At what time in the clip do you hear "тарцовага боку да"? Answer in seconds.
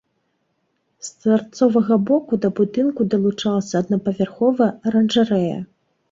1.25-2.49